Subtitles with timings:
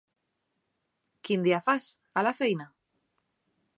[1.29, 1.91] Quin dia fas,
[2.21, 2.67] a la feina?